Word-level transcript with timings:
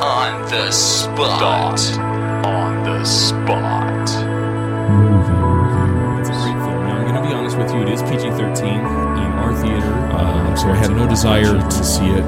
On 0.00 0.42
the 0.48 0.70
spot. 0.70 1.80
On 2.46 2.82
the 2.84 3.04
spot. 3.04 4.02
It's 6.20 6.28
a 6.28 6.32
great 6.32 6.58
film. 6.64 6.86
Now, 6.86 6.96
I'm 6.98 7.04
going 7.08 7.22
to 7.22 7.28
be 7.28 7.34
honest 7.34 7.58
with 7.58 7.72
you, 7.74 7.82
it 7.82 7.88
is 7.88 8.02
PG 8.02 8.30
13 8.30 8.66
in 8.68 8.82
our 8.84 9.54
theater, 9.60 9.94
uh, 10.14 10.54
so 10.56 10.68
I 10.68 10.76
had 10.76 10.90
no 10.90 11.08
desire 11.08 11.54
to 11.58 11.84
see 11.84 12.06
it. 12.06 12.24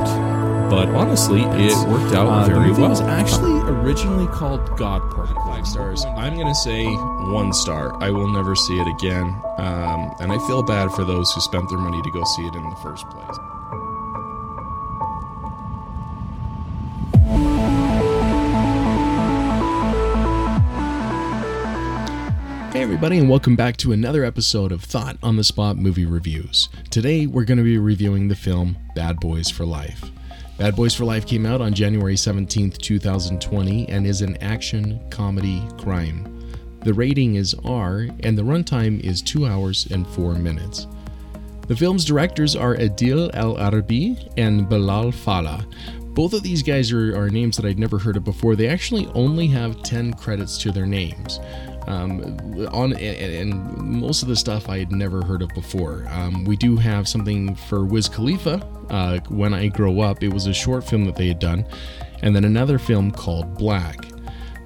But 0.71 0.89
honestly, 0.91 1.41
it 1.43 1.75
worked 1.89 2.15
out 2.15 2.29
Uh, 2.29 2.45
the 2.45 2.55
very 2.55 2.69
movie 2.69 2.81
well. 2.83 2.91
was 2.91 3.01
actually 3.01 3.59
originally 3.71 4.29
called 4.29 4.77
God 4.77 5.01
Party. 5.11 5.35
Five 5.47 5.67
stars. 5.67 6.05
I'm 6.17 6.35
going 6.37 6.47
to 6.47 6.55
say 6.55 6.87
one 6.87 7.53
star. 7.53 8.01
I 8.01 8.11
will 8.11 8.29
never 8.29 8.55
see 8.55 8.79
it 8.79 8.87
again. 8.87 9.35
Um, 9.59 10.15
and 10.21 10.31
I 10.33 10.39
feel 10.47 10.63
bad 10.63 10.93
for 10.93 11.05
those 11.05 11.33
who 11.33 11.41
spent 11.41 11.69
their 11.69 11.79
money 11.79 12.01
to 12.03 12.11
go 12.13 12.23
see 12.37 12.47
it 12.47 12.55
in 12.55 12.63
the 12.71 12.77
first 12.77 13.09
place. 13.11 13.37
Hey, 22.73 22.83
everybody, 22.83 23.19
and 23.19 23.29
welcome 23.29 23.57
back 23.57 23.77
to 23.79 23.91
another 23.91 24.23
episode 24.25 24.71
of 24.71 24.85
Thought 24.85 25.17
on 25.25 25.35
the 25.35 25.43
Spot 25.43 25.77
Movie 25.77 26.07
Reviews. 26.07 26.69
Today, 26.89 27.27
we're 27.27 27.43
going 27.43 27.59
to 27.59 27.65
be 27.65 27.79
reviewing 27.79 28.29
the 28.29 28.37
film 28.37 28.79
Bad 28.95 29.19
Boys 29.19 29.51
for 29.51 29.65
Life. 29.65 30.05
Bad 30.57 30.77
Boys 30.77 30.95
for 30.95 31.05
Life 31.05 31.27
came 31.27 31.47
out 31.47 31.61
on 31.61 31.75
January 31.75 32.15
17th, 32.15 32.79
2020, 32.79 33.89
and 33.89 34.07
is 34.07 34.23
an 34.23 34.37
action 34.41 35.01
comedy 35.11 35.67
crime. 35.79 36.55
The 36.85 36.95
rating 36.95 37.35
is 37.35 37.57
R, 37.65 38.07
and 38.21 38.39
the 38.39 38.43
runtime 38.43 39.01
is 39.01 39.21
2 39.21 39.47
hours 39.47 39.89
and 39.91 40.07
4 40.07 40.35
minutes. 40.35 40.87
The 41.67 41.75
film's 41.75 42.05
directors 42.05 42.55
are 42.55 42.77
Adil 42.77 43.31
El 43.35 43.59
Arabi 43.59 44.17
and 44.37 44.69
Bilal 44.69 45.11
Fallah. 45.11 45.67
Both 46.15 46.35
of 46.35 46.43
these 46.45 46.63
guys 46.63 46.93
are, 46.93 47.17
are 47.17 47.31
names 47.31 47.57
that 47.57 47.67
I'd 47.67 47.79
never 47.79 47.99
heard 47.99 48.17
of 48.17 48.25
before. 48.25 48.55
They 48.55 48.69
actually 48.69 49.07
only 49.15 49.49
have 49.49 49.83
10 49.83 50.15
credits 50.15 50.57
to 50.59 50.71
their 50.71 50.87
names. 50.87 51.41
Um, 51.87 52.21
on 52.73 52.93
and, 52.93 53.33
and 53.53 53.77
most 53.79 54.23
of 54.23 54.29
the 54.29 54.37
stuff 54.37 54.69
I 54.69 54.79
had 54.79 54.93
never 54.93 55.25
heard 55.25 55.43
of 55.43 55.49
before. 55.51 56.07
Um, 56.11 56.45
we 56.45 56.57
do 56.57 56.77
have 56.77 57.09
something 57.09 57.55
for 57.55 57.85
Wiz 57.85 58.09
Khalifa. 58.09 58.65
Uh, 58.91 59.19
when 59.29 59.55
I 59.55 59.69
grow 59.69 60.01
up, 60.01 60.23
it 60.23 60.33
was 60.33 60.47
a 60.47 60.53
short 60.53 60.85
film 60.85 61.05
that 61.07 61.17
they 61.17 61.29
had 61.29 61.39
done, 61.39 61.65
and 62.23 62.35
then 62.37 62.45
another 62.45 62.79
film 62.79 63.11
called 63.11 63.57
Black. 63.57 63.97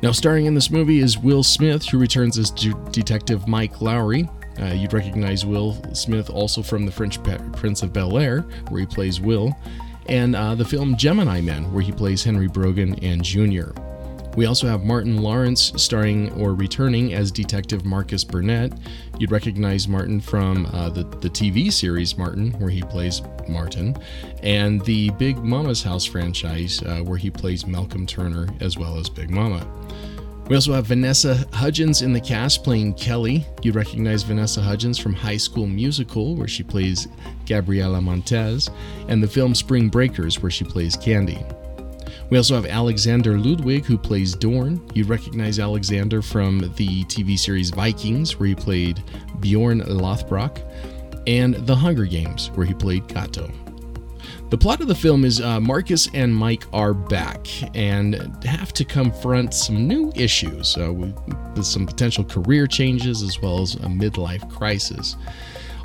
Now, 0.03 0.13
starring 0.13 0.47
in 0.47 0.55
this 0.55 0.71
movie 0.71 0.99
is 0.99 1.17
Will 1.17 1.43
Smith, 1.43 1.87
who 1.87 1.99
returns 1.99 2.37
as 2.37 2.51
De- 2.51 2.75
Detective 2.91 3.49
Mike 3.49 3.81
Lowry. 3.81 4.29
Uh, 4.61 4.67
you'd 4.67 4.93
recognize 4.93 5.47
Will 5.47 5.83
Smith 5.95 6.29
also 6.31 6.63
from 6.63 6.85
The 6.85 6.93
Fresh 6.93 7.23
Pe- 7.23 7.39
Prince 7.53 7.83
of 7.83 7.93
Bel 7.93 8.19
Air, 8.19 8.43
where 8.69 8.81
he 8.81 8.87
plays 8.87 9.21
Will, 9.21 9.57
and 10.07 10.37
uh, 10.37 10.55
the 10.55 10.65
film 10.65 10.97
Gemini 10.97 11.41
Man, 11.41 11.73
where 11.73 11.83
he 11.83 11.91
plays 11.91 12.23
Henry 12.23 12.49
Brogan 12.49 13.03
and 13.03 13.25
Jr. 13.25 13.71
We 14.37 14.47
also 14.47 14.67
have 14.67 14.85
Martin 14.85 15.23
Lawrence 15.23 15.73
starring 15.77 16.33
or 16.33 16.55
returning 16.55 17.15
as 17.15 17.31
Detective 17.31 17.85
Marcus 17.85 18.25
Burnett. 18.25 18.73
You'd 19.19 19.31
recognize 19.31 19.87
Martin 19.87 20.21
from 20.21 20.67
uh, 20.67 20.91
the, 20.91 21.05
the 21.05 21.31
TV 21.31 21.73
series 21.73 22.19
Martin, 22.19 22.51
where 22.59 22.71
he 22.71 22.83
plays 22.83 23.23
Martin, 23.49 23.97
and 24.43 24.85
the 24.85 25.11
Big 25.11 25.39
Mama's 25.39 25.85
House 25.85 26.05
franchise, 26.05 26.83
uh, 26.83 26.99
where 26.99 27.19
he 27.19 27.31
plays 27.31 27.67
Malcolm 27.67 28.07
Turner 28.07 28.49
as 28.61 28.77
well 28.77 28.99
as 28.99 29.09
Big 29.09 29.31
Mama. 29.31 29.65
We 30.49 30.57
also 30.57 30.75
have 30.75 30.87
Vanessa 30.87 31.47
Hudgens 31.53 32.03
in 32.03 32.13
the 32.13 32.21
cast 32.21 32.65
playing 32.65 32.95
Kelly. 32.95 33.47
You'd 33.63 33.77
recognize 33.77 34.25
Vanessa 34.25 34.61
Hudgens 34.61 34.99
from 34.99 35.15
High 35.15 35.39
School 35.39 35.67
Musical, 35.67 36.35
where 36.35 36.49
she 36.49 36.63
plays 36.63 37.09
Gabriela 37.47 38.01
Montez, 38.01 38.69
and 39.09 39.23
the 39.23 39.29
film 39.29 39.55
Spring 39.55 39.89
Breakers, 39.89 40.43
where 40.43 40.51
she 40.51 40.65
plays 40.65 40.97
Candy. 40.97 41.39
We 42.31 42.39
also 42.39 42.55
have 42.55 42.67
Alexander 42.67 43.39
Ludwig, 43.39 43.85
who 43.85 43.99
plays 43.99 44.35
Dorn. 44.35 44.81
You'd 44.95 45.09
recognize 45.09 45.59
Alexander 45.59 46.23
from 46.23 46.61
the 46.77 47.05
TV 47.05 47.39
series 47.39 47.71
Vikings, 47.71 48.39
where 48.39 48.49
he 48.49 48.55
played 48.55 49.03
Bjorn 49.41 49.83
Lothbrok, 49.83 50.61
and 51.27 51.55
The 51.55 51.77
Hunger 51.77 52.07
Games, 52.07 52.51
where 52.55 52.67
he 52.67 52.75
played 52.75 53.09
Cato. 53.09 53.51
The 54.51 54.59
plot 54.59 54.81
of 54.81 54.89
the 54.89 54.95
film 54.95 55.25
is 55.25 55.41
uh, 55.41 55.59
Marcus 55.61 56.09
and 56.15 56.35
Mike 56.35 56.65
are 56.73 56.95
back 56.95 57.47
and 57.77 58.15
have 58.45 58.73
to 58.75 58.85
confront 58.85 59.53
some 59.53 59.89
new 59.89 60.13
issues 60.15 60.77
uh, 60.77 60.93
with 60.93 61.65
some 61.65 61.87
potential 61.87 62.25
career 62.25 62.67
changes 62.67 63.23
as 63.23 63.41
well 63.41 63.63
as 63.63 63.75
a 63.75 63.89
midlife 63.89 64.49
crisis. 64.51 65.17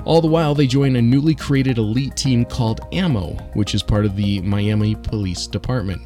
All 0.06 0.22
the 0.22 0.28
while, 0.28 0.56
they 0.56 0.68
join 0.68 0.96
a 0.96 1.02
newly 1.02 1.36
created 1.36 1.78
elite 1.78 2.16
team 2.16 2.46
called 2.46 2.82
AMMO, 2.94 3.56
which 3.56 3.76
is 3.76 3.84
part 3.84 4.06
of 4.06 4.16
the 4.16 4.40
Miami 4.42 4.96
Police 4.96 5.48
Department. 5.48 6.02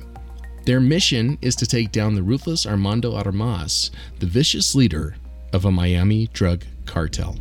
Their 0.66 0.80
mission 0.80 1.38
is 1.42 1.58
to 1.58 1.66
take 1.66 1.92
down 1.92 2.16
the 2.16 2.24
ruthless 2.24 2.66
Armando 2.66 3.14
Armas, 3.16 3.92
the 4.20 4.26
vicious 4.26 4.74
leader 4.74 5.18
of 5.52 5.66
a 5.66 5.72
Miami 5.72 6.28
drug 6.28 6.64
cartel. 6.86 7.36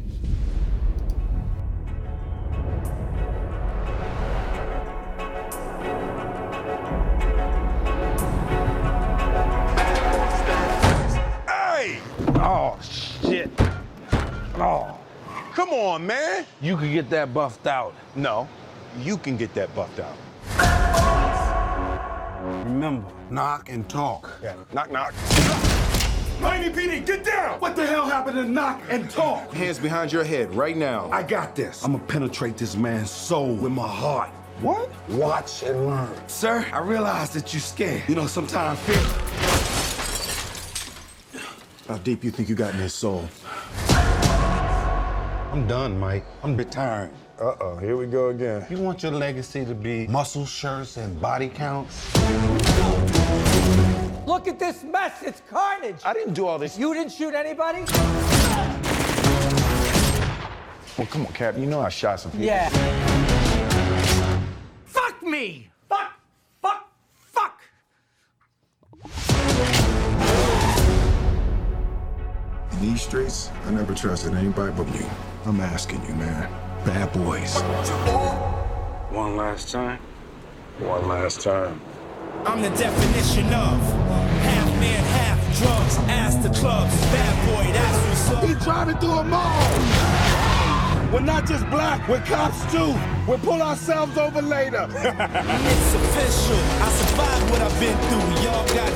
Hey! 11.46 12.00
Oh, 12.34 12.76
shit. 12.82 13.48
Oh. 14.56 14.98
Come 15.54 15.68
on, 15.68 16.04
man. 16.04 16.44
You 16.60 16.76
could 16.76 16.90
get 16.90 17.08
that 17.10 17.32
buffed 17.32 17.68
out. 17.68 17.94
No, 18.16 18.48
you 18.98 19.16
can 19.16 19.36
get 19.36 19.54
that 19.54 19.72
buffed 19.76 20.00
out. 20.00 20.16
Remember, 22.42 23.06
knock 23.30 23.69
and 23.69 23.88
talk. 23.88 24.28
Yeah. 24.42 24.56
Knock, 24.72 24.91
knock. 24.91 25.14
Miami 26.41 26.70
PD, 26.70 27.06
get 27.06 27.25
down! 27.25 27.60
What 27.60 27.76
the 27.76 27.86
hell 27.86 28.04
happened 28.04 28.36
to 28.36 28.44
knock 28.44 28.82
and 28.88 29.08
talk? 29.08 29.53
Hands 29.53 29.78
behind 29.78 30.12
your 30.12 30.25
head 30.25 30.52
right 30.52 30.76
now. 30.76 31.08
I 31.12 31.22
got 31.22 31.54
this. 31.54 31.84
I'm 31.84 31.92
gonna 31.92 32.04
penetrate 32.04 32.56
this 32.56 32.76
man's 32.76 33.12
soul 33.12 33.54
with 33.54 33.70
my 33.70 33.86
heart. 33.86 34.31
What? 34.60 34.91
Watch 35.08 35.62
and 35.62 35.86
learn. 35.86 36.10
Sir, 36.26 36.66
I 36.72 36.81
realize 36.81 37.31
that 37.31 37.52
you're 37.52 37.60
scared. 37.60 38.02
You 38.08 38.16
know, 38.16 38.26
sometimes 38.26 38.81
fear. 38.81 38.98
How 41.86 41.98
deep 41.98 42.25
you 42.25 42.32
think 42.32 42.48
you 42.48 42.56
got 42.56 42.75
in 42.75 42.81
his 42.81 42.92
soul? 42.92 43.28
I'm 45.52 45.69
done, 45.69 45.97
Mike. 45.97 46.25
I'm 46.42 46.56
retiring. 46.56 47.12
Uh-oh, 47.42 47.76
here 47.78 47.97
we 47.97 48.06
go 48.06 48.28
again. 48.28 48.64
You 48.70 48.78
want 48.78 49.03
your 49.03 49.10
legacy 49.10 49.64
to 49.64 49.75
be 49.75 50.06
muscle 50.06 50.47
shirts 50.47 50.97
and 50.97 51.20
body 51.20 51.48
counts? 51.48 52.14
Look 54.25 54.47
at 54.47 54.60
this 54.60 54.84
mess. 54.84 55.25
It's 55.25 55.42
carnage. 55.50 55.97
I 56.04 56.12
didn't 56.12 56.34
do 56.34 56.47
all 56.47 56.60
this. 56.60 56.78
You 56.78 56.94
didn't 56.94 57.10
shoot 57.10 57.34
anybody? 57.34 57.81
Well, 60.97 61.08
come 61.08 61.26
on, 61.26 61.32
Cap. 61.32 61.58
You 61.58 61.66
know 61.66 61.81
I 61.81 61.88
shot 61.88 62.20
some 62.20 62.31
people. 62.31 62.47
Yeah. 62.47 62.69
Fuck 64.84 65.20
me. 65.25 65.69
Fuck. 65.88 66.12
Fuck. 66.62 66.92
Fuck. 67.16 67.60
In 72.70 72.81
these 72.81 73.02
streets, 73.02 73.50
I 73.66 73.72
never 73.72 73.94
trusted 73.97 74.34
anybody 74.34 74.72
but 74.76 74.86
you. 74.94 75.04
I'm 75.44 75.60
asking 75.60 76.06
you, 76.06 76.14
man. 76.14 76.71
Bad 76.84 77.12
boys. 77.12 77.60
One 79.12 79.37
last 79.37 79.70
time. 79.70 80.00
One 80.81 81.06
last 81.06 81.41
time. 81.43 81.81
I'm 82.44 82.60
the 82.60 82.70
definition 82.70 83.47
of 83.47 83.78
half 84.43 84.69
man, 84.81 85.04
half 85.04 85.38
drugs. 85.59 85.97
Ask 86.10 86.43
the 86.43 86.48
clubs, 86.48 86.93
bad 87.12 87.46
boy, 87.46 87.73
that's 87.73 87.99
what's 88.08 88.31
up. 88.31 88.44
He 88.44 88.55
driving 88.64 88.96
through 88.99 89.12
a 89.12 89.25
mall. 89.25 89.62
We're 91.12 91.20
not 91.20 91.46
just 91.46 91.69
black, 91.70 92.08
we're 92.08 92.20
cops 92.23 92.61
too. 92.73 92.94
We'll 93.28 93.38
pull 93.38 93.62
ourselves 93.62 94.19
over 94.19 94.43
later. 94.43 94.88
It's 94.93 95.94
official. 95.94 96.58
I 96.82 96.88
survived 96.90 97.50
what 97.50 97.61
I've 97.62 97.78
been 97.78 97.96
through. 98.08 98.43
Y'all 98.43 98.67
got 98.75 98.90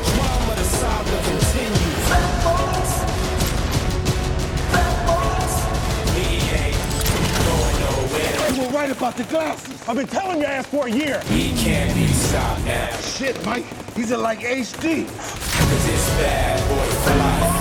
the 9.17 9.25
glasses. 9.25 9.89
I've 9.89 9.97
been 9.97 10.07
telling 10.07 10.41
your 10.41 10.49
ass 10.49 10.67
for 10.67 10.87
a 10.87 10.91
year. 10.91 11.21
He 11.23 11.55
can't 11.63 11.95
be 11.95 12.07
stopped 12.09 12.65
now. 12.65 12.91
Shit, 12.99 13.45
Mike. 13.47 13.65
He's 13.95 14.13
are 14.13 14.19
like 14.19 14.41
HD. 14.41 15.07
Cause 15.07 15.87
bad 16.19 16.61
boy 16.69 17.51
for 17.51 17.56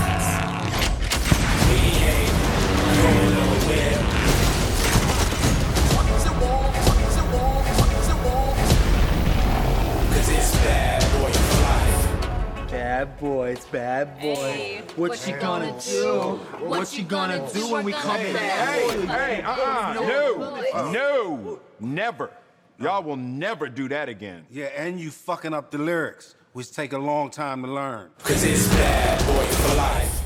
boys, 13.56 13.66
bad 13.66 14.20
boys. 14.20 14.82
What 14.96 15.18
she 15.18 15.32
gonna 15.34 15.76
do? 15.82 16.40
What 16.60 16.88
she 16.88 17.04
gonna 17.04 17.48
do 17.54 17.72
when 17.72 17.86
we 17.86 17.94
come 17.94 18.18
in? 18.18 18.36
Hey, 18.36 19.06
hey, 19.08 19.42
uh-uh. 19.42 19.94
No. 19.94 20.92
No. 20.92 21.60
Never. 21.80 22.32
Y'all 22.80 23.04
will 23.04 23.16
never 23.16 23.70
do 23.70 23.88
that 23.90 24.10
again. 24.10 24.46
Yeah, 24.50 24.66
and 24.66 25.00
you 25.00 25.12
fucking 25.12 25.54
up 25.54 25.72
the 25.72 25.78
lyrics. 25.78 26.36
which 26.54 26.72
take 26.72 26.94
a 26.94 26.98
long 26.98 27.30
time 27.30 27.62
to 27.64 27.68
learn. 27.72 28.10
Cause 28.24 28.44
it's 28.44 28.68
bad 28.70 29.20
boys 29.28 29.60
for 29.60 29.76
life. 29.76 30.22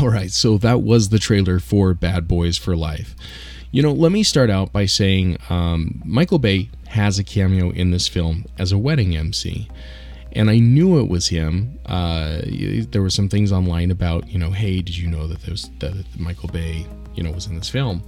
All 0.00 0.08
right, 0.08 0.30
so 0.30 0.58
that 0.58 0.82
was 0.82 1.08
the 1.10 1.18
trailer 1.18 1.58
for 1.60 1.94
Bad 1.94 2.28
Boys 2.28 2.56
for 2.58 2.76
Life. 2.76 3.14
You 3.70 3.82
know, 3.82 3.92
let 3.92 4.12
me 4.12 4.22
start 4.22 4.48
out 4.50 4.70
by 4.72 4.84
saying 4.86 5.38
um, 5.48 6.02
Michael 6.04 6.38
Bay 6.38 6.68
has 6.88 7.18
a 7.18 7.24
cameo 7.24 7.70
in 7.70 7.90
this 7.90 8.06
film 8.08 8.44
as 8.58 8.70
a 8.72 8.78
wedding 8.78 9.16
MC. 9.16 9.68
And 10.32 10.50
I 10.50 10.58
knew 10.58 10.98
it 11.00 11.08
was 11.08 11.28
him. 11.28 11.78
Uh, 11.86 12.40
there 12.90 13.02
were 13.02 13.10
some 13.10 13.28
things 13.28 13.50
online 13.50 13.90
about, 13.90 14.28
you 14.28 14.38
know, 14.38 14.50
hey, 14.50 14.82
did 14.82 14.96
you 14.96 15.08
know 15.08 15.26
that 15.26 15.40
there 15.42 15.52
was 15.52 15.70
that 15.78 16.04
Michael 16.18 16.48
Bay, 16.48 16.86
you 17.14 17.22
know, 17.22 17.30
was 17.30 17.46
in 17.46 17.56
this 17.56 17.68
film? 17.68 18.02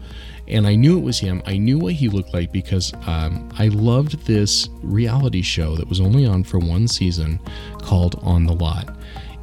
And 0.46 0.66
I 0.66 0.74
knew 0.74 0.98
it 0.98 1.02
was 1.02 1.18
him. 1.18 1.42
I 1.46 1.56
knew 1.56 1.78
what 1.78 1.94
he 1.94 2.08
looked 2.08 2.34
like 2.34 2.52
because 2.52 2.92
um, 3.06 3.48
I 3.58 3.68
loved 3.68 4.26
this 4.26 4.68
reality 4.82 5.42
show 5.42 5.76
that 5.76 5.88
was 5.88 6.00
only 6.00 6.26
on 6.26 6.44
for 6.44 6.58
one 6.58 6.88
season 6.88 7.40
called 7.82 8.16
On 8.22 8.44
the 8.46 8.54
Lot. 8.54 8.96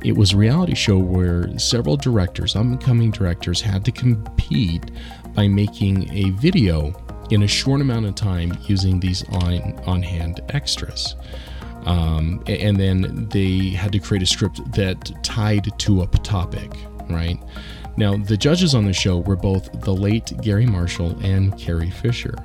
It 0.03 0.15
was 0.15 0.33
a 0.33 0.37
reality 0.37 0.75
show 0.75 0.97
where 0.97 1.57
several 1.57 1.97
directors, 1.97 2.55
up 2.55 2.63
and 2.63 2.79
coming 2.79 3.09
directors, 3.09 3.61
had 3.61 3.83
to 3.85 3.91
compete 3.91 4.91
by 5.33 5.47
making 5.47 6.11
a 6.13 6.29
video 6.31 6.93
in 7.31 7.43
a 7.43 7.47
short 7.47 7.81
amount 7.81 8.05
of 8.05 8.15
time 8.15 8.57
using 8.67 8.99
these 8.99 9.23
on 9.29 9.79
on 9.85 10.01
hand 10.01 10.41
extras. 10.49 11.15
Um, 11.87 12.43
and 12.47 12.77
then 12.77 13.29
they 13.29 13.69
had 13.69 13.93
to 13.93 13.99
create 13.99 14.21
a 14.21 14.25
script 14.25 14.59
that 14.73 15.23
tied 15.23 15.71
to 15.79 16.01
a 16.01 16.07
topic, 16.07 16.69
right? 17.09 17.39
Now, 17.95 18.17
the 18.17 18.35
judges 18.35 18.75
on 18.75 18.83
the 18.83 18.91
show 18.91 19.19
were 19.19 19.37
both 19.37 19.71
the 19.81 19.93
late 19.93 20.33
Garry 20.41 20.65
Marshall 20.65 21.17
and 21.23 21.57
Carrie 21.57 21.89
Fisher, 21.89 22.35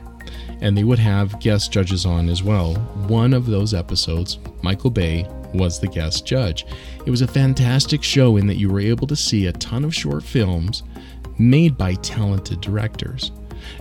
and 0.60 0.78
they 0.78 0.84
would 0.84 1.00
have 1.00 1.40
guest 1.40 1.72
judges 1.72 2.06
on 2.06 2.28
as 2.28 2.44
well. 2.44 2.74
One 3.08 3.34
of 3.34 3.46
those 3.46 3.74
episodes, 3.74 4.38
Michael 4.62 4.90
Bay 4.90 5.26
was 5.52 5.80
the 5.80 5.88
guest 5.88 6.24
judge. 6.24 6.64
It 7.04 7.10
was 7.10 7.20
a 7.20 7.26
fantastic 7.26 8.04
show 8.04 8.36
in 8.36 8.46
that 8.46 8.58
you 8.58 8.70
were 8.70 8.80
able 8.80 9.08
to 9.08 9.16
see 9.16 9.46
a 9.46 9.52
ton 9.52 9.84
of 9.84 9.92
short 9.92 10.22
films 10.22 10.84
made 11.36 11.76
by 11.76 11.94
talented 11.94 12.60
directors 12.60 13.32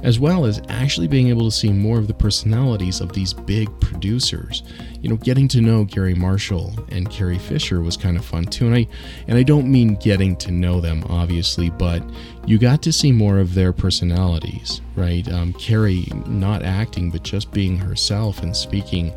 as 0.04 0.20
well 0.20 0.46
as 0.46 0.62
actually 0.70 1.08
being 1.08 1.28
able 1.28 1.46
to 1.46 1.52
see 1.52 1.72
more 1.72 1.98
of 1.98 2.08
the 2.08 2.14
personalities 2.14 3.02
of 3.02 3.14
these 3.14 3.34
big 3.34 3.68
producers. 3.80 4.64
You 5.02 5.10
know, 5.10 5.18
getting 5.18 5.48
to 5.50 5.62
know 5.62 5.84
Garry 5.84 6.14
Marshall 6.14 6.74
and 6.90 7.10
Carrie 7.10 7.40
Fisher 7.40 7.82
was 7.82 7.98
kind 7.98 8.18
of 8.18 8.26
fun 8.26 8.46
too. 8.46 8.68
And 8.68 8.76
I 8.76 8.88
and 9.28 9.38
I 9.38 9.44
don't 9.44 9.72
mean 9.72 9.96
getting 9.96 10.36
to 10.38 10.52
know 10.52 10.82
them 10.82 11.04
obviously, 11.10 11.70
but 11.70 12.04
you 12.46 12.58
got 12.58 12.82
to 12.84 12.94
see 12.94 13.12
more 13.12 13.40
of 13.40 13.54
their 13.54 13.74
personalities, 13.74 14.82
right? 14.96 15.28
Um, 15.32 15.54
Carrie 15.54 16.08
not 16.26 16.64
acting, 16.64 17.12
but 17.12 17.24
just 17.24 17.52
being 17.52 17.78
herself 17.78 18.42
and 18.44 18.56
speaking, 18.56 19.14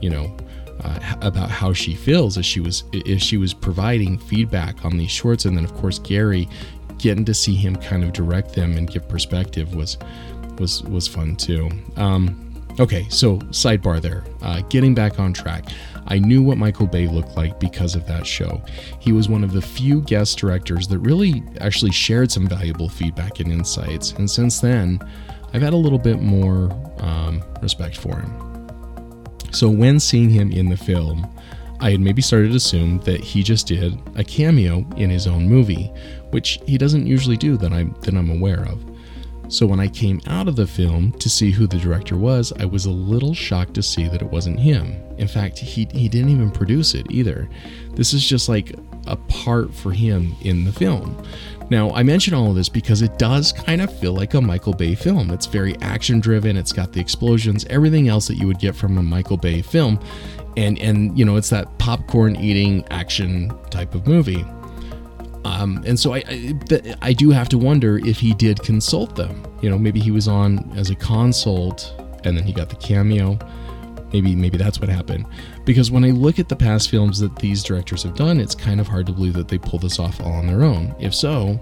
you 0.00 0.10
know, 0.10 0.34
uh, 0.84 0.98
about 1.20 1.50
how 1.50 1.72
she 1.72 1.94
feels 1.94 2.36
as 2.36 2.46
she 2.46 2.60
was 2.60 2.84
as 3.08 3.22
she 3.22 3.36
was 3.36 3.54
providing 3.54 4.18
feedback 4.18 4.84
on 4.84 4.96
these 4.96 5.10
shorts 5.10 5.44
and 5.44 5.56
then 5.56 5.64
of 5.64 5.72
course 5.74 5.98
Garry 5.98 6.48
getting 7.02 7.24
to 7.24 7.34
see 7.34 7.54
him 7.54 7.74
kind 7.76 8.04
of 8.04 8.12
direct 8.12 8.54
them 8.54 8.76
and 8.76 8.88
give 8.88 9.06
perspective 9.08 9.74
was 9.74 9.98
was 10.58 10.82
was 10.84 11.08
fun 11.08 11.36
too. 11.36 11.68
Um, 11.96 12.54
okay, 12.78 13.06
so 13.10 13.38
sidebar 13.50 14.00
there. 14.00 14.24
Uh, 14.40 14.62
getting 14.70 14.94
back 14.94 15.18
on 15.18 15.32
track. 15.32 15.66
I 16.06 16.18
knew 16.18 16.42
what 16.42 16.58
Michael 16.58 16.86
Bay 16.86 17.06
looked 17.06 17.36
like 17.36 17.60
because 17.60 17.94
of 17.94 18.06
that 18.06 18.26
show. 18.26 18.60
He 18.98 19.12
was 19.12 19.28
one 19.28 19.44
of 19.44 19.52
the 19.52 19.62
few 19.62 20.00
guest 20.02 20.38
directors 20.38 20.88
that 20.88 20.98
really 20.98 21.42
actually 21.60 21.92
shared 21.92 22.30
some 22.30 22.46
valuable 22.46 22.88
feedback 22.88 23.40
and 23.40 23.52
insights, 23.52 24.12
and 24.12 24.30
since 24.30 24.60
then, 24.60 25.00
I've 25.52 25.62
had 25.62 25.72
a 25.72 25.76
little 25.76 25.98
bit 25.98 26.20
more 26.20 26.72
um, 27.00 27.42
respect 27.60 27.96
for 27.96 28.18
him. 28.18 28.32
So 29.52 29.68
when 29.68 30.00
seeing 30.00 30.30
him 30.30 30.50
in 30.50 30.68
the 30.68 30.76
film, 30.76 31.28
I 31.82 31.90
had 31.90 32.00
maybe 32.00 32.22
started 32.22 32.50
to 32.50 32.56
assume 32.56 33.00
that 33.00 33.20
he 33.20 33.42
just 33.42 33.66
did 33.66 34.00
a 34.14 34.22
cameo 34.22 34.86
in 34.96 35.10
his 35.10 35.26
own 35.26 35.48
movie, 35.48 35.92
which 36.30 36.60
he 36.64 36.78
doesn't 36.78 37.08
usually 37.08 37.36
do 37.36 37.56
that 37.56 37.72
I'm 37.72 37.94
that 38.02 38.14
I'm 38.14 38.30
aware 38.30 38.64
of. 38.66 38.84
So 39.48 39.66
when 39.66 39.80
I 39.80 39.88
came 39.88 40.20
out 40.28 40.46
of 40.48 40.56
the 40.56 40.66
film 40.66 41.12
to 41.18 41.28
see 41.28 41.50
who 41.50 41.66
the 41.66 41.78
director 41.78 42.16
was, 42.16 42.52
I 42.58 42.64
was 42.64 42.86
a 42.86 42.90
little 42.90 43.34
shocked 43.34 43.74
to 43.74 43.82
see 43.82 44.08
that 44.08 44.22
it 44.22 44.30
wasn't 44.30 44.60
him. 44.60 44.94
In 45.18 45.26
fact, 45.26 45.58
he 45.58 45.88
he 45.92 46.08
didn't 46.08 46.30
even 46.30 46.52
produce 46.52 46.94
it 46.94 47.10
either. 47.10 47.50
This 47.94 48.14
is 48.14 48.24
just 48.24 48.48
like 48.48 48.76
a 49.08 49.16
part 49.16 49.74
for 49.74 49.90
him 49.90 50.36
in 50.42 50.64
the 50.64 50.72
film. 50.72 51.20
Now, 51.68 51.90
I 51.92 52.02
mention 52.02 52.34
all 52.34 52.50
of 52.50 52.54
this 52.54 52.68
because 52.68 53.02
it 53.02 53.18
does 53.18 53.52
kind 53.52 53.80
of 53.80 53.98
feel 53.98 54.12
like 54.12 54.34
a 54.34 54.40
Michael 54.40 54.74
Bay 54.74 54.94
film. 54.94 55.30
It's 55.30 55.46
very 55.46 55.74
action 55.80 56.20
driven, 56.20 56.56
it's 56.56 56.72
got 56.72 56.92
the 56.92 57.00
explosions, 57.00 57.64
everything 57.66 58.08
else 58.08 58.28
that 58.28 58.36
you 58.36 58.46
would 58.46 58.58
get 58.58 58.76
from 58.76 58.98
a 58.98 59.02
Michael 59.02 59.38
Bay 59.38 59.62
film. 59.62 59.98
And 60.56 60.78
and 60.78 61.18
you 61.18 61.24
know, 61.24 61.36
it's 61.36 61.50
that 61.50 61.78
popcorn 61.78 62.36
eating 62.36 62.84
action 62.90 63.52
type 63.70 63.94
of 63.94 64.06
movie. 64.06 64.44
Um, 65.44 65.82
and 65.86 65.98
so 65.98 66.14
I, 66.14 66.22
I, 66.28 66.96
I 67.02 67.12
do 67.12 67.30
have 67.30 67.48
to 67.48 67.58
wonder 67.58 67.98
if 68.06 68.18
he 68.20 68.32
did 68.32 68.62
consult 68.62 69.16
them. 69.16 69.44
You 69.60 69.70
know, 69.70 69.78
maybe 69.78 69.98
he 69.98 70.10
was 70.10 70.28
on 70.28 70.70
as 70.76 70.90
a 70.90 70.94
consult, 70.94 71.92
and 72.24 72.36
then 72.36 72.44
he 72.44 72.52
got 72.52 72.68
the 72.68 72.76
cameo. 72.76 73.38
Maybe 74.12 74.34
maybe 74.34 74.58
that's 74.58 74.80
what 74.80 74.88
happened. 74.88 75.26
Because 75.64 75.90
when 75.90 76.04
I 76.04 76.10
look 76.10 76.38
at 76.38 76.48
the 76.48 76.56
past 76.56 76.90
films 76.90 77.18
that 77.20 77.36
these 77.36 77.62
directors 77.62 78.02
have 78.02 78.14
done, 78.14 78.40
it's 78.40 78.54
kind 78.54 78.80
of 78.80 78.86
hard 78.86 79.06
to 79.06 79.12
believe 79.12 79.34
that 79.34 79.48
they 79.48 79.58
pull 79.58 79.78
this 79.78 79.98
off 79.98 80.20
all 80.20 80.32
on 80.32 80.46
their 80.46 80.64
own. 80.64 80.94
If 80.98 81.14
so, 81.14 81.58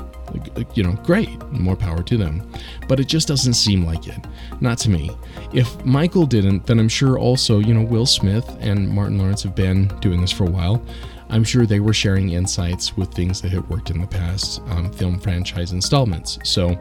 you 0.75 0.83
know, 0.83 0.93
great, 1.05 1.31
more 1.53 1.77
power 1.77 2.03
to 2.03 2.17
them. 2.17 2.51
But 2.89 3.01
it 3.01 3.09
just 3.09 3.29
doesn't 3.29 3.55
seem 3.55 3.85
like 3.85 4.07
it. 4.07 4.19
Not 4.61 4.79
to 4.79 4.91
me. 4.91 5.11
If 5.53 5.85
Michael 5.85 6.27
didn't, 6.27 6.67
then 6.67 6.79
I'm 6.79 6.89
sure 6.89 7.19
also, 7.19 7.59
you 7.59 7.75
know, 7.75 7.83
Will 7.83 8.07
Smith 8.07 8.57
and 8.61 8.89
Martin 8.89 9.19
Lawrence 9.19 9.43
have 9.43 9.55
been 9.55 9.89
doing 10.01 10.21
this 10.21 10.33
for 10.33 10.45
a 10.45 10.51
while. 10.51 10.85
I'm 11.29 11.45
sure 11.45 11.65
they 11.65 11.81
were 11.81 11.93
sharing 11.93 12.31
insights 12.31 12.97
with 12.97 13.13
things 13.13 13.41
that 13.43 13.53
had 13.53 13.69
worked 13.69 13.91
in 13.91 14.01
the 14.01 14.07
past 14.07 14.61
um, 14.71 14.93
film 14.93 15.21
franchise 15.21 15.73
installments. 15.73 16.39
So, 16.43 16.77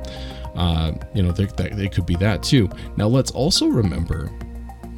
uh, 0.56 0.94
you 1.14 1.22
know, 1.22 1.32
they, 1.32 1.46
they 1.70 1.88
could 1.88 2.08
be 2.08 2.16
that 2.16 2.42
too. 2.42 2.68
Now, 2.98 3.08
let's 3.08 3.32
also 3.32 3.68
remember 3.68 4.32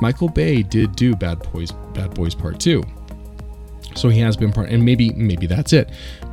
Michael 0.02 0.30
Bay 0.30 0.64
did 0.64 0.96
do 0.96 1.16
Bad 1.16 1.40
Boys, 1.52 1.72
Bad 1.94 2.14
Boys 2.14 2.36
Part 2.36 2.60
2. 2.60 2.84
So 3.96 4.10
he 4.10 4.20
has 4.20 4.36
been 4.36 4.52
part, 4.52 4.70
and 4.70 4.84
maybe 4.84 5.12
maybe 5.14 5.48
that's 5.48 5.74
it. 5.74 5.90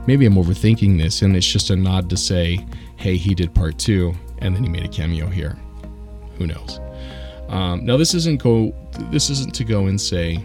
Maybe 0.06 0.26
I'm 0.26 0.34
overthinking 0.34 0.96
this, 0.96 1.22
and 1.22 1.36
it's 1.36 1.46
just 1.46 1.70
a 1.70 1.76
nod 1.76 2.08
to 2.10 2.16
say, 2.16 2.64
"Hey, 2.96 3.16
he 3.16 3.34
did 3.34 3.52
part 3.52 3.78
two, 3.78 4.14
and 4.38 4.54
then 4.54 4.62
he 4.62 4.68
made 4.68 4.84
a 4.84 4.88
cameo 4.88 5.26
here." 5.26 5.58
Who 6.38 6.46
knows? 6.46 6.78
Um, 7.48 7.84
now 7.84 7.96
this 7.96 8.14
isn't 8.14 8.40
go. 8.40 8.72
This 9.10 9.28
isn't 9.28 9.54
to 9.56 9.64
go 9.64 9.86
and 9.86 10.00
say 10.00 10.38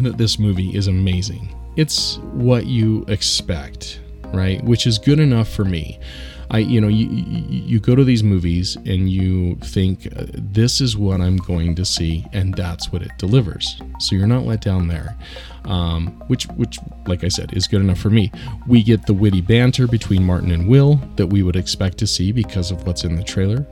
that 0.00 0.16
this 0.16 0.38
movie 0.38 0.74
is 0.74 0.86
amazing 0.86 1.54
it's 1.78 2.18
what 2.32 2.66
you 2.66 3.04
expect, 3.06 4.00
right? 4.34 4.62
Which 4.64 4.84
is 4.84 4.98
good 4.98 5.20
enough 5.20 5.48
for 5.48 5.64
me. 5.64 6.00
I, 6.50 6.58
you 6.58 6.80
know, 6.80 6.88
you, 6.88 7.08
you, 7.08 7.78
go 7.78 7.94
to 7.94 8.04
these 8.04 8.22
movies 8.22 8.76
and 8.76 9.10
you 9.10 9.56
think 9.56 10.06
uh, 10.16 10.24
this 10.32 10.80
is 10.80 10.96
what 10.96 11.20
I'm 11.20 11.36
going 11.36 11.74
to 11.74 11.84
see, 11.84 12.24
and 12.32 12.54
that's 12.54 12.90
what 12.90 13.02
it 13.02 13.10
delivers. 13.18 13.80
So 14.00 14.16
you're 14.16 14.26
not 14.26 14.46
let 14.46 14.62
down 14.62 14.88
there, 14.88 15.14
um, 15.66 16.06
which, 16.28 16.46
which, 16.56 16.78
like 17.06 17.22
I 17.22 17.28
said, 17.28 17.52
is 17.52 17.66
good 17.66 17.82
enough 17.82 17.98
for 17.98 18.08
me. 18.08 18.32
We 18.66 18.82
get 18.82 19.06
the 19.06 19.12
witty 19.12 19.42
banter 19.42 19.86
between 19.86 20.24
Martin 20.24 20.50
and 20.50 20.66
Will 20.66 20.96
that 21.16 21.26
we 21.26 21.42
would 21.42 21.56
expect 21.56 21.98
to 21.98 22.06
see 22.06 22.32
because 22.32 22.70
of 22.70 22.86
what's 22.86 23.04
in 23.04 23.16
the 23.16 23.22
trailer. 23.22 23.66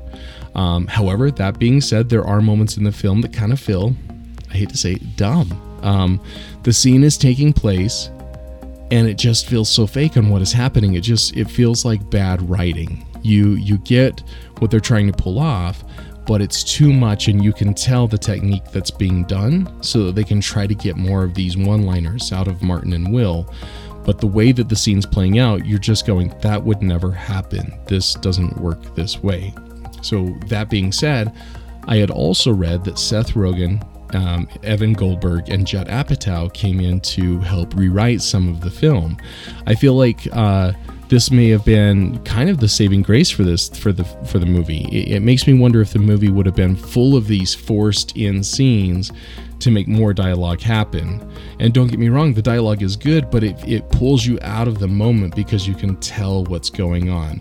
Um, 0.54 0.87
however, 0.87 1.30
that 1.30 1.59
being 1.59 1.80
said, 1.80 2.11
there 2.11 2.26
are 2.26 2.42
moments 2.42 2.76
in 2.76 2.85
the 2.85 2.92
film 2.92 3.23
that 3.23 3.33
kind 3.33 3.52
of 3.52 3.61
feel, 3.61 3.95
I 4.50 4.54
hate 4.54 4.68
to 4.71 4.76
say, 4.76 4.97
dumb. 5.16 5.62
Um, 5.83 6.21
the 6.62 6.73
scene 6.73 7.04
is 7.04 7.16
taking 7.16 7.52
place, 7.52 8.11
and 8.90 9.09
it 9.09 9.19
just 9.19 9.47
feels 9.47 9.69
so 9.69 9.87
fake 9.87 10.16
on 10.16 10.28
what 10.28 10.43
is 10.43 10.52
happening. 10.52 10.95
It 10.95 11.02
just 11.02 11.37
it 11.37 11.50
feels 11.50 11.85
like 11.85 12.11
bad 12.11 12.49
writing. 12.49 13.07
You 13.23 13.50
you 13.55 13.78
get 13.78 14.23
what 14.59 14.71
they're 14.71 14.81
trying 14.81 15.11
to 15.11 15.12
pull 15.12 15.38
off, 15.38 15.83
but 16.26 16.40
it's 16.40 16.62
too 16.62 16.93
much, 16.93 17.28
and 17.28 17.43
you 17.43 17.52
can 17.52 17.75
tell 17.75 18.07
the 18.07 18.19
technique 18.19 18.64
that's 18.73 18.90
being 18.90 19.25
done, 19.25 19.83
so 19.83 20.05
that 20.05 20.14
they 20.14 20.25
can 20.25 20.40
try 20.40 20.66
to 20.66 20.75
get 20.75 20.97
more 20.97 21.25
of 21.25 21.35
these 21.35 21.57
one-liners 21.57 22.33
out 22.33 22.49
of 22.49 22.62
Martin 22.62 22.93
and 22.93 23.12
Will. 23.12 23.52
But 24.05 24.21
the 24.21 24.26
way 24.28 24.52
that 24.52 24.69
the 24.69 24.76
scene's 24.76 25.07
playing 25.07 25.40
out, 25.40 25.66
you're 25.66 25.81
just 25.81 26.07
going, 26.07 26.33
that 26.40 26.62
would 26.62 26.81
never 26.81 27.11
happen. 27.11 27.76
This 27.87 28.14
doesn't 28.14 28.57
work 28.59 28.95
this 28.95 29.21
way. 29.21 29.52
So, 30.00 30.26
that 30.47 30.71
being 30.71 30.93
said, 30.93 31.33
I 31.88 31.97
had 31.97 32.11
also 32.11 32.52
read 32.52 32.85
that 32.85 33.00
Seth 33.00 33.33
Rogen 33.33 33.83
um, 34.15 34.49
Evan 34.63 34.93
Goldberg 34.93 35.49
and 35.49 35.67
Judd 35.67 35.89
Apatow 35.89 36.53
came 36.53 36.81
in 36.81 37.01
to 37.01 37.39
help 37.41 37.75
rewrite 37.75 38.23
some 38.23 38.49
of 38.49 38.61
the 38.61 38.71
film. 38.71 39.17
I 39.67 39.75
feel 39.75 39.95
like 39.95 40.27
uh, 40.33 40.73
this 41.09 41.31
may 41.31 41.49
have 41.51 41.65
been 41.65 42.23
kind 42.25 42.51
of 42.51 42.59
the 42.59 42.69
saving 42.69 43.03
grace 43.03 43.31
for 43.31 43.45
this 43.45 43.69
for 43.69 43.93
the 43.93 44.05
for 44.05 44.39
the 44.39 44.47
movie. 44.47 44.87
It, 44.91 45.17
it 45.17 45.21
makes 45.21 45.47
me 45.47 45.55
wonder 45.55 45.81
if 45.81 45.93
the 45.93 45.99
movie 45.99 46.31
would 46.31 46.47
have 46.47 46.57
been 46.57 46.77
full 46.77 47.17
of 47.17 47.27
these 47.27 47.55
forced 47.55 48.17
in 48.17 48.43
scenes 48.43 49.13
to 49.61 49.71
make 49.71 49.89
more 49.89 50.13
dialogue 50.13 50.61
happen. 50.61 51.33
And 51.61 51.73
don't 51.73 51.87
get 51.89 51.99
me 51.99 52.09
wrong, 52.09 52.35
the 52.35 52.43
dialogue 52.43 52.83
is 52.83 52.97
good, 52.97 53.31
but 53.31 53.43
it, 53.43 53.57
it 53.67 53.89
pulls 53.91 54.27
you 54.27 54.39
out 54.43 54.69
of 54.69 54.79
the 54.79 54.89
moment 54.89 55.35
because 55.35 55.67
you 55.67 55.75
can 55.75 55.97
tell 55.97 56.45
what's 56.45 56.71
going 56.71 57.09
on. 57.09 57.41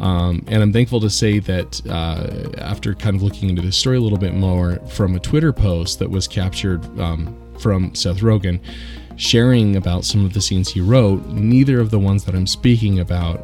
Um, 0.00 0.42
and 0.48 0.62
I'm 0.62 0.72
thankful 0.72 1.00
to 1.00 1.10
say 1.10 1.38
that 1.40 1.86
uh, 1.86 2.58
after 2.58 2.94
kind 2.94 3.14
of 3.14 3.22
looking 3.22 3.50
into 3.50 3.60
this 3.60 3.76
story 3.76 3.98
a 3.98 4.00
little 4.00 4.18
bit 4.18 4.34
more 4.34 4.76
from 4.88 5.14
a 5.14 5.20
Twitter 5.20 5.52
post 5.52 5.98
that 5.98 6.10
was 6.10 6.26
captured 6.26 6.84
um, 6.98 7.36
from 7.58 7.94
Seth 7.94 8.20
Rogen, 8.20 8.60
sharing 9.16 9.76
about 9.76 10.04
some 10.04 10.24
of 10.24 10.32
the 10.32 10.40
scenes 10.40 10.70
he 10.70 10.80
wrote. 10.80 11.26
Neither 11.26 11.78
of 11.80 11.90
the 11.90 11.98
ones 11.98 12.24
that 12.24 12.34
I'm 12.34 12.46
speaking 12.46 13.00
about, 13.00 13.40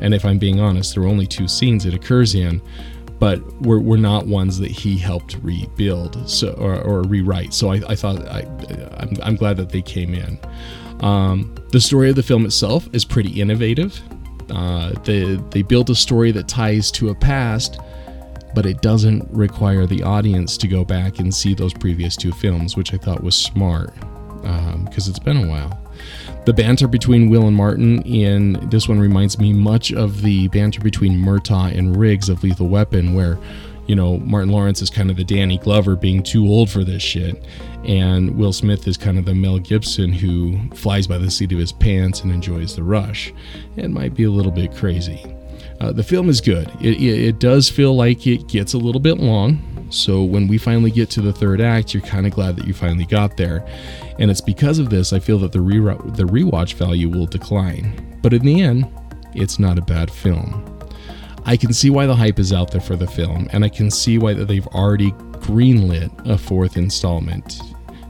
and 0.00 0.14
if 0.14 0.24
I'm 0.24 0.38
being 0.38 0.60
honest, 0.60 0.94
there 0.94 1.02
are 1.02 1.08
only 1.08 1.26
two 1.26 1.48
scenes 1.48 1.84
it 1.84 1.92
occurs 1.92 2.36
in, 2.36 2.62
but 3.18 3.40
were, 3.60 3.80
were 3.80 3.98
not 3.98 4.26
ones 4.26 4.58
that 4.60 4.70
he 4.70 4.96
helped 4.96 5.36
rebuild 5.42 6.28
so 6.30 6.52
or, 6.52 6.80
or 6.80 7.02
rewrite. 7.02 7.52
So 7.52 7.70
I, 7.70 7.82
I 7.88 7.96
thought 7.96 8.26
I, 8.28 8.40
I'm, 8.98 9.16
I'm 9.22 9.36
glad 9.36 9.56
that 9.56 9.70
they 9.70 9.82
came 9.82 10.14
in. 10.14 10.38
Um, 11.00 11.54
the 11.70 11.80
story 11.80 12.10
of 12.10 12.16
the 12.16 12.22
film 12.22 12.46
itself 12.46 12.88
is 12.92 13.04
pretty 13.04 13.40
innovative. 13.40 14.00
Uh, 14.50 14.92
they 15.04 15.36
they 15.50 15.62
built 15.62 15.90
a 15.90 15.94
story 15.94 16.32
that 16.32 16.48
ties 16.48 16.90
to 16.92 17.10
a 17.10 17.14
past, 17.14 17.78
but 18.54 18.66
it 18.66 18.82
doesn't 18.82 19.28
require 19.30 19.86
the 19.86 20.02
audience 20.02 20.56
to 20.58 20.68
go 20.68 20.84
back 20.84 21.18
and 21.18 21.34
see 21.34 21.54
those 21.54 21.72
previous 21.72 22.16
two 22.16 22.32
films, 22.32 22.76
which 22.76 22.92
I 22.92 22.96
thought 22.96 23.22
was 23.22 23.36
smart 23.36 23.94
because 24.40 25.06
um, 25.06 25.10
it's 25.10 25.18
been 25.18 25.36
a 25.36 25.46
while. 25.46 25.78
The 26.46 26.52
banter 26.54 26.88
between 26.88 27.28
Will 27.28 27.46
and 27.46 27.56
Martin 27.56 28.02
in 28.02 28.52
this 28.70 28.88
one 28.88 28.98
reminds 28.98 29.38
me 29.38 29.52
much 29.52 29.92
of 29.92 30.22
the 30.22 30.48
banter 30.48 30.80
between 30.80 31.18
Murtaugh 31.18 31.76
and 31.76 31.96
Riggs 31.96 32.28
of 32.28 32.42
Lethal 32.42 32.68
Weapon, 32.68 33.14
where 33.14 33.38
you 33.90 33.96
know 33.96 34.18
Martin 34.18 34.50
Lawrence 34.50 34.82
is 34.82 34.88
kind 34.88 35.10
of 35.10 35.16
the 35.16 35.24
Danny 35.24 35.58
Glover 35.58 35.96
being 35.96 36.22
too 36.22 36.46
old 36.46 36.70
for 36.70 36.84
this 36.84 37.02
shit, 37.02 37.44
and 37.84 38.36
Will 38.36 38.52
Smith 38.52 38.86
is 38.86 38.96
kind 38.96 39.18
of 39.18 39.24
the 39.24 39.34
Mel 39.34 39.58
Gibson 39.58 40.12
who 40.12 40.60
flies 40.76 41.08
by 41.08 41.18
the 41.18 41.28
seat 41.28 41.50
of 41.50 41.58
his 41.58 41.72
pants 41.72 42.22
and 42.22 42.30
enjoys 42.30 42.76
the 42.76 42.84
rush. 42.84 43.34
It 43.74 43.90
might 43.90 44.14
be 44.14 44.22
a 44.22 44.30
little 44.30 44.52
bit 44.52 44.72
crazy. 44.76 45.34
Uh, 45.80 45.90
the 45.90 46.04
film 46.04 46.28
is 46.28 46.40
good. 46.40 46.68
It, 46.80 46.98
it, 47.02 47.24
it 47.24 47.40
does 47.40 47.68
feel 47.68 47.96
like 47.96 48.28
it 48.28 48.46
gets 48.46 48.74
a 48.74 48.78
little 48.78 49.00
bit 49.00 49.18
long, 49.18 49.88
so 49.90 50.22
when 50.22 50.46
we 50.46 50.56
finally 50.56 50.92
get 50.92 51.10
to 51.10 51.20
the 51.20 51.32
third 51.32 51.60
act, 51.60 51.92
you're 51.92 52.04
kind 52.04 52.28
of 52.28 52.32
glad 52.32 52.54
that 52.58 52.68
you 52.68 52.74
finally 52.74 53.06
got 53.06 53.36
there. 53.36 53.66
And 54.20 54.30
it's 54.30 54.40
because 54.40 54.78
of 54.78 54.90
this 54.90 55.12
I 55.12 55.18
feel 55.18 55.40
that 55.40 55.50
the 55.50 55.60
re- 55.60 55.96
the 56.14 56.28
rewatch 56.28 56.74
value 56.74 57.08
will 57.08 57.26
decline. 57.26 58.18
But 58.22 58.34
in 58.34 58.44
the 58.44 58.62
end, 58.62 58.86
it's 59.34 59.58
not 59.58 59.78
a 59.78 59.82
bad 59.82 60.12
film. 60.12 60.69
I 61.44 61.56
can 61.56 61.72
see 61.72 61.90
why 61.90 62.06
the 62.06 62.14
hype 62.14 62.38
is 62.38 62.52
out 62.52 62.70
there 62.70 62.80
for 62.80 62.96
the 62.96 63.06
film, 63.06 63.48
and 63.52 63.64
I 63.64 63.68
can 63.68 63.90
see 63.90 64.18
why 64.18 64.34
they've 64.34 64.66
already 64.68 65.12
greenlit 65.40 66.28
a 66.28 66.36
fourth 66.36 66.76
installment. 66.76 67.60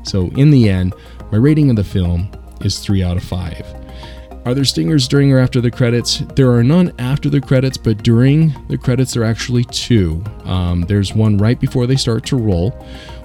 So 0.02 0.30
in 0.30 0.50
the 0.50 0.68
end, 0.68 0.94
my 1.30 1.38
rating 1.38 1.70
of 1.70 1.76
the 1.76 1.84
film 1.84 2.30
is 2.60 2.80
3 2.80 3.02
out 3.02 3.16
of 3.16 3.24
5. 3.24 3.80
Are 4.46 4.54
there 4.54 4.64
stingers 4.64 5.06
during 5.06 5.32
or 5.32 5.38
after 5.38 5.60
the 5.60 5.70
credits? 5.70 6.20
There 6.34 6.50
are 6.50 6.64
none 6.64 6.92
after 6.98 7.28
the 7.28 7.42
credits, 7.42 7.76
but 7.76 8.02
during 8.02 8.54
the 8.68 8.78
credits, 8.78 9.12
there 9.12 9.22
are 9.22 9.26
actually 9.26 9.64
two. 9.64 10.24
Um, 10.44 10.82
there's 10.82 11.14
one 11.14 11.36
right 11.36 11.60
before 11.60 11.86
they 11.86 11.96
start 11.96 12.24
to 12.26 12.36
roll, 12.36 12.70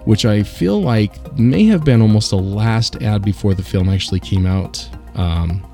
which 0.03 0.25
I 0.25 0.43
feel 0.43 0.81
like 0.81 1.37
may 1.39 1.65
have 1.65 1.85
been 1.85 2.01
almost 2.01 2.31
the 2.31 2.37
last 2.37 3.01
ad 3.01 3.23
before 3.23 3.53
the 3.53 3.63
film 3.63 3.87
actually 3.87 4.19
came 4.19 4.45
out. 4.45 4.87
Um, 5.15 5.65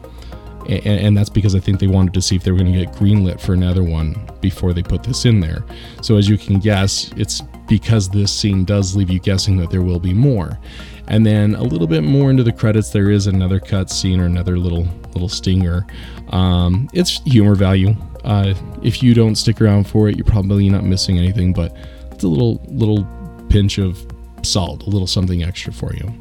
and, 0.71 0.99
and, 0.99 1.17
that's 1.17 1.29
because 1.29 1.55
I 1.55 1.59
think 1.59 1.79
they 1.79 1.87
wanted 1.87 2.13
to 2.13 2.21
see 2.21 2.35
if 2.35 2.43
they 2.43 2.51
were 2.51 2.57
going 2.57 2.71
to 2.71 2.85
get 2.85 2.93
greenlit 2.93 3.41
for 3.41 3.53
another 3.53 3.83
one 3.83 4.15
before 4.39 4.73
they 4.73 4.81
put 4.81 5.03
this 5.03 5.25
in 5.25 5.39
there. 5.39 5.65
So, 6.01 6.17
as 6.17 6.29
you 6.29 6.37
can 6.37 6.59
guess, 6.59 7.11
it's 7.17 7.41
because 7.67 8.09
this 8.09 8.31
scene 8.31 8.63
does 8.63 8.95
leave 8.95 9.09
you 9.09 9.19
guessing 9.19 9.57
that 9.57 9.69
there 9.69 9.81
will 9.81 9.99
be 9.99 10.13
more. 10.13 10.59
And 11.07 11.25
then 11.25 11.55
a 11.55 11.63
little 11.63 11.87
bit 11.87 12.03
more 12.03 12.29
into 12.29 12.43
the 12.43 12.51
credits, 12.51 12.89
there 12.89 13.09
is 13.09 13.27
another 13.27 13.59
cut 13.59 13.89
scene 13.89 14.19
or 14.19 14.25
another 14.25 14.57
little 14.57 14.87
little 15.13 15.29
stinger. 15.29 15.85
Um, 16.29 16.89
it's 16.93 17.21
humor 17.23 17.55
value. 17.55 17.95
Uh, 18.23 18.53
if 18.81 19.03
you 19.03 19.13
don't 19.13 19.35
stick 19.35 19.61
around 19.61 19.85
for 19.85 20.07
it, 20.07 20.15
you're 20.15 20.25
probably 20.25 20.69
not 20.69 20.83
missing 20.83 21.17
anything. 21.17 21.53
But 21.53 21.75
it's 22.11 22.23
a 22.23 22.27
little 22.27 22.61
little 22.67 23.05
pinch 23.49 23.77
of 23.77 24.05
salt, 24.43 24.83
a 24.83 24.89
little 24.89 25.07
something 25.07 25.43
extra 25.43 25.73
for 25.73 25.93
you. 25.93 26.13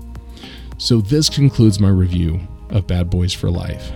So 0.78 1.00
this 1.00 1.28
concludes 1.28 1.78
my 1.78 1.90
review 1.90 2.40
of 2.70 2.86
Bad 2.86 3.10
Boys 3.10 3.34
for 3.34 3.50
Life. 3.50 3.92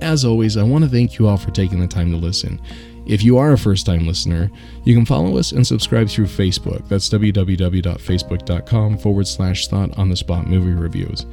As 0.00 0.24
always, 0.24 0.56
I 0.56 0.62
want 0.62 0.84
to 0.84 0.90
thank 0.90 1.18
you 1.18 1.26
all 1.26 1.36
for 1.36 1.50
taking 1.50 1.80
the 1.80 1.86
time 1.86 2.10
to 2.10 2.16
listen. 2.16 2.60
If 3.06 3.22
you 3.22 3.38
are 3.38 3.52
a 3.52 3.58
first 3.58 3.86
time 3.86 4.06
listener, 4.06 4.50
you 4.84 4.94
can 4.94 5.06
follow 5.06 5.38
us 5.38 5.52
and 5.52 5.66
subscribe 5.66 6.08
through 6.08 6.26
Facebook. 6.26 6.86
That's 6.88 7.08
www.facebook.com 7.08 8.98
forward 8.98 9.26
slash 9.26 9.66
thought 9.66 9.96
on 9.98 10.10
the 10.10 10.16
spot 10.16 10.46
movie 10.46 10.72
reviews. 10.72 11.24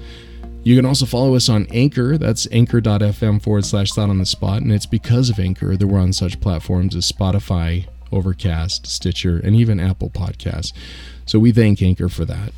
You 0.63 0.75
can 0.75 0.85
also 0.85 1.05
follow 1.05 1.35
us 1.35 1.47
on 1.47 1.67
Anchor. 1.71 2.17
That's 2.17 2.47
anchor.fm 2.51 3.41
forward 3.41 3.65
slash 3.65 3.91
thought 3.91 4.09
on 4.09 4.17
the 4.17 4.25
spot. 4.25 4.61
And 4.61 4.71
it's 4.71 4.87
because 4.87 5.29
of 5.29 5.37
Anchor 5.37 5.77
that 5.77 5.85
we're 5.85 5.99
on 5.99 6.13
such 6.13 6.41
platforms 6.41 6.95
as 6.95 7.11
Spotify, 7.11 7.85
Overcast, 8.11 8.87
Stitcher, 8.87 9.37
and 9.37 9.55
even 9.55 9.79
Apple 9.79 10.09
Podcasts. 10.09 10.73
So 11.25 11.37
we 11.37 11.51
thank 11.51 11.81
Anchor 11.81 12.09
for 12.09 12.25
that. 12.25 12.51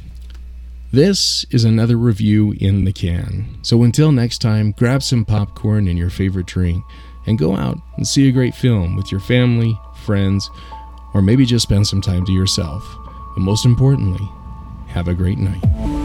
This 0.92 1.46
is 1.52 1.66
another 1.66 1.98
review 1.98 2.54
in 2.62 2.86
the 2.86 2.94
can. 2.94 3.58
So 3.62 3.84
until 3.84 4.14
next 4.14 4.38
time, 4.38 4.72
grab 4.72 5.04
some 5.04 5.26
popcorn 5.26 5.86
and 5.86 5.98
your 5.98 6.10
favorite 6.10 6.46
drink 6.46 6.82
and 7.26 7.38
go 7.38 7.58
out 7.58 7.78
and 7.98 8.08
see 8.08 8.30
a 8.30 8.32
great 8.32 8.56
film 8.56 8.96
with 8.96 9.12
your 9.12 9.20
family, 9.20 9.78
friends, 10.06 10.50
or 11.14 11.22
maybe 11.22 11.46
just 11.46 11.64
spend 11.64 11.88
some 11.88 12.02
time 12.02 12.26
to 12.26 12.32
yourself. 12.32 12.88
But 13.36 13.42
most 13.42 13.66
importantly, 13.66 14.26
have 14.88 15.10
a 15.10 15.14
great 15.14 15.38
night. 15.38 15.97